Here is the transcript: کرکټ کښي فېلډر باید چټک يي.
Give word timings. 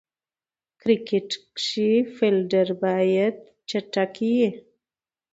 کرکټ 0.81 1.29
کښي 1.55 1.91
فېلډر 2.15 2.67
باید 2.83 3.35
چټک 3.69 4.13
يي. 4.31 4.47